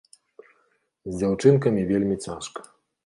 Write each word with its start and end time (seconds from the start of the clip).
З 1.09 1.13
дзяўчынкамі 1.25 1.81
вельмі 1.91 2.15
цяжка. 2.29 2.59